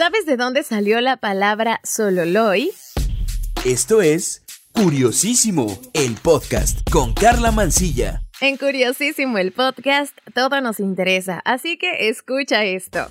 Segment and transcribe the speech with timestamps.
[0.00, 2.70] ¿Sabes de dónde salió la palabra sololoy?
[3.66, 4.42] Esto es
[4.72, 8.22] Curiosísimo, el podcast con Carla Mancilla.
[8.40, 13.10] En Curiosísimo, el podcast, todo nos interesa, así que escucha esto.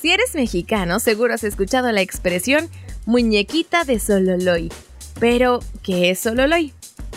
[0.00, 2.70] Si eres mexicano, seguro has escuchado la expresión
[3.04, 4.72] muñequita de sololoy.
[5.20, 6.72] Pero, ¿qué es sololoy?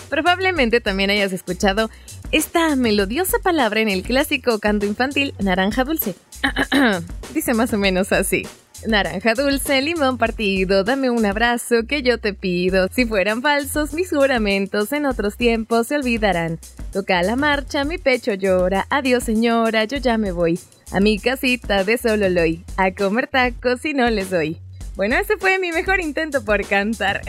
[0.10, 1.90] Probablemente también hayas escuchado
[2.34, 6.16] esta melodiosa palabra en el clásico canto infantil Naranja Dulce.
[7.34, 8.46] Dice más o menos así.
[8.88, 12.88] Naranja dulce, limón partido, dame un abrazo que yo te pido.
[12.92, 16.60] Si fueran falsos mis juramentos, en otros tiempos se olvidarán.
[16.94, 18.86] Toca la marcha, mi pecho llora.
[18.90, 20.60] Adiós señora, yo ya me voy.
[20.92, 24.60] A mi casita de Sololoy, a comer tacos y no les doy.
[24.96, 27.22] Bueno, ese fue mi mejor intento por cantar.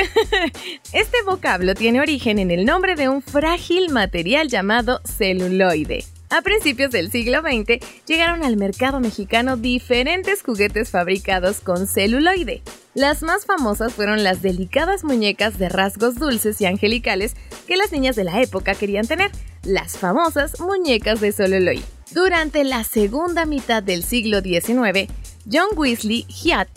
[0.93, 6.05] este vocablo tiene origen en el nombre de un frágil material llamado celuloide.
[6.29, 12.63] A principios del siglo XX llegaron al mercado mexicano diferentes juguetes fabricados con celuloide.
[12.95, 17.37] Las más famosas fueron las delicadas muñecas de rasgos dulces y angelicales
[17.69, 19.31] que las niñas de la época querían tener,
[19.63, 21.85] las famosas muñecas de celuloide.
[22.11, 25.13] Durante la segunda mitad del siglo XIX,
[25.51, 26.71] John Weasley Hyatt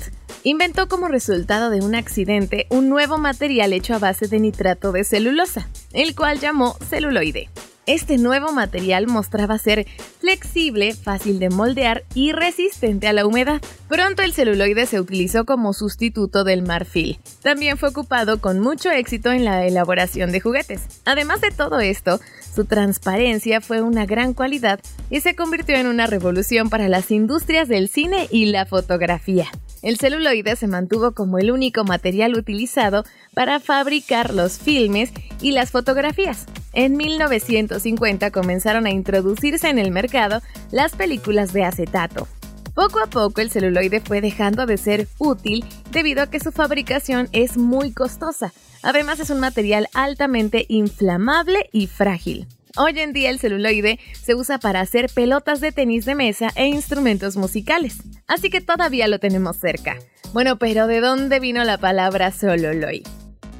[0.43, 5.03] inventó como resultado de un accidente un nuevo material hecho a base de nitrato de
[5.03, 7.49] celulosa, el cual llamó celuloide.
[7.89, 9.87] Este nuevo material mostraba ser
[10.19, 13.63] flexible, fácil de moldear y resistente a la humedad.
[13.87, 17.19] Pronto el celuloide se utilizó como sustituto del marfil.
[17.41, 21.01] También fue ocupado con mucho éxito en la elaboración de juguetes.
[21.03, 22.19] Además de todo esto,
[22.53, 24.79] su transparencia fue una gran cualidad
[25.09, 29.47] y se convirtió en una revolución para las industrias del cine y la fotografía.
[29.81, 35.71] El celuloide se mantuvo como el único material utilizado para fabricar los filmes y las
[35.71, 36.45] fotografías.
[36.73, 42.27] En 1950 comenzaron a introducirse en el mercado las películas de acetato.
[42.75, 47.27] Poco a poco el celuloide fue dejando de ser útil debido a que su fabricación
[47.31, 48.53] es muy costosa.
[48.83, 52.47] Además es un material altamente inflamable y frágil.
[52.77, 56.67] Hoy en día el celuloide se usa para hacer pelotas de tenis de mesa e
[56.67, 59.97] instrumentos musicales, así que todavía lo tenemos cerca.
[60.31, 63.03] Bueno, pero ¿de dónde vino la palabra celuloide?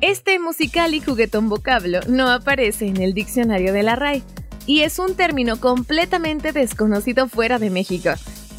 [0.02, 4.24] Este musical y juguetón vocablo no aparece en el diccionario de la RAE
[4.66, 8.12] y es un término completamente desconocido fuera de México,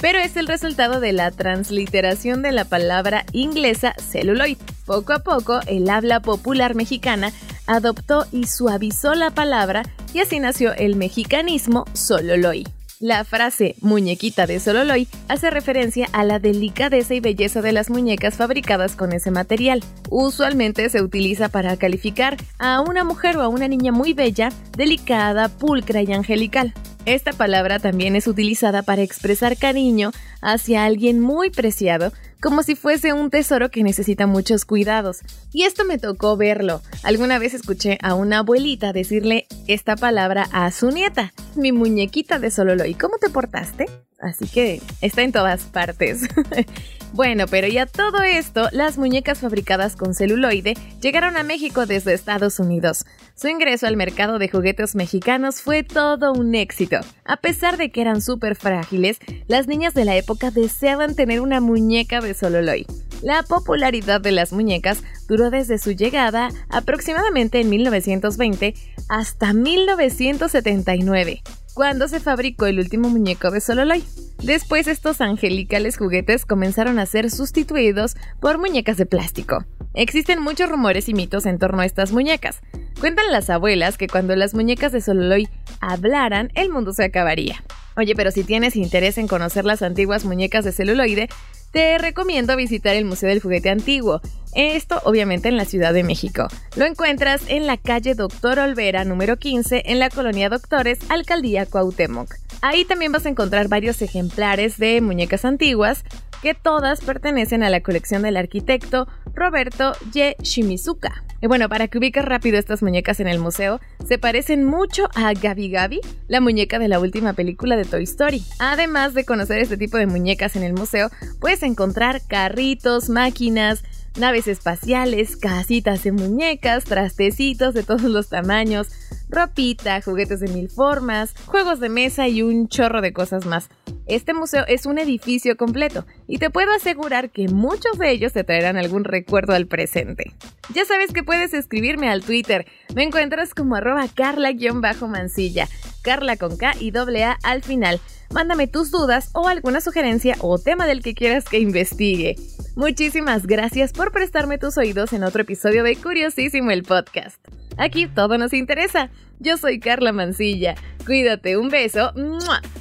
[0.03, 4.59] pero es el resultado de la transliteración de la palabra inglesa celuloid.
[4.85, 7.33] Poco a poco, el habla popular mexicana
[7.67, 12.67] adoptó y suavizó la palabra y así nació el mexicanismo sololoy.
[13.03, 18.35] La frase muñequita de Sololoy hace referencia a la delicadeza y belleza de las muñecas
[18.35, 19.83] fabricadas con ese material.
[20.11, 25.49] Usualmente se utiliza para calificar a una mujer o a una niña muy bella, delicada,
[25.49, 26.75] pulcra y angelical.
[27.07, 30.11] Esta palabra también es utilizada para expresar cariño
[30.43, 35.19] hacia alguien muy preciado, como si fuese un tesoro que necesita muchos cuidados.
[35.53, 36.83] Y esto me tocó verlo.
[37.03, 42.51] Alguna vez escuché a una abuelita decirle esta palabra a su nieta, mi muñequita de
[42.51, 42.85] Sololo.
[42.87, 43.87] ¿Y cómo te portaste?
[44.21, 46.29] Así que está en todas partes.
[47.13, 52.59] bueno, pero ya todo esto, las muñecas fabricadas con celuloide llegaron a México desde Estados
[52.59, 53.07] Unidos.
[53.41, 56.99] Su ingreso al mercado de juguetes mexicanos fue todo un éxito.
[57.25, 59.19] A pesar de que eran súper frágiles,
[59.49, 62.85] las niñas de la época deseaban tener una muñeca de celuloide.
[63.23, 68.75] La popularidad de las muñecas duró desde su llegada aproximadamente en 1920
[69.09, 71.41] hasta 1979
[71.73, 74.05] cuando se fabricó el último muñeco de Sololoy.
[74.43, 79.65] Después estos angelicales juguetes comenzaron a ser sustituidos por muñecas de plástico.
[79.95, 82.61] Existen muchos rumores y mitos en torno a estas muñecas.
[82.99, 85.49] Cuentan las abuelas que cuando las muñecas de Sololoy
[85.81, 87.63] hablaran, el mundo se acabaría.
[87.97, 91.29] Oye, pero si tienes interés en conocer las antiguas muñecas de celuloide,
[91.71, 94.21] te recomiendo visitar el Museo del Juguete Antiguo.
[94.55, 96.49] Esto obviamente en la Ciudad de México.
[96.77, 102.35] Lo encuentras en la calle Doctor Olvera número 15 en la colonia Doctores, Alcaldía Cuauhtémoc.
[102.63, 106.05] Ahí también vas a encontrar varios ejemplares de muñecas antiguas
[106.43, 110.35] que todas pertenecen a la colección del arquitecto Roberto Y.
[110.43, 111.25] Shimizuka.
[111.43, 115.33] Y bueno, para que ubiques rápido estas muñecas en el museo, se parecen mucho a
[115.33, 118.43] Gabi Gabi, la muñeca de la última película de Toy Story.
[118.59, 121.09] Además de conocer este tipo de muñecas en el museo,
[121.41, 123.83] puedes encontrar carritos, máquinas,
[124.19, 128.89] naves espaciales, casitas de muñecas, trastecitos de todos los tamaños,
[129.31, 133.69] ropita, juguetes de mil formas, juegos de mesa y un chorro de cosas más.
[134.07, 138.45] Este museo es un edificio completo y te puedo asegurar que muchos de ellos te
[138.45, 140.33] traerán algún recuerdo al presente.
[140.75, 142.67] Ya sabes que puedes escribirme al Twitter.
[142.95, 145.69] Me encuentras como arroba carla-mancilla,
[146.03, 148.01] carla con K y doble A al final.
[148.33, 152.37] Mándame tus dudas o alguna sugerencia o tema del que quieras que investigue.
[152.77, 157.41] Muchísimas gracias por prestarme tus oídos en otro episodio de Curiosísimo el podcast.
[157.81, 159.09] Aquí todo nos interesa.
[159.39, 160.75] Yo soy Carla Mancilla.
[161.07, 162.13] Cuídate, un beso.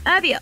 [0.03, 0.41] Adiós.